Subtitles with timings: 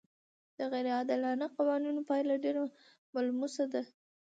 [0.57, 2.63] د غیر عادلانه قوانینو پایله ډېره
[3.15, 3.81] ملموسه ده.